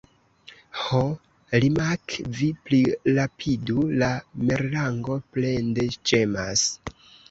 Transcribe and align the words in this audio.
"Ho, 0.83 1.01
Limak', 1.65 2.17
vi 2.39 2.49
plirapidu!" 2.71 3.87
la 4.03 4.13
merlango 4.51 5.23
plende 5.35 5.91
ĝemas. 5.99 6.71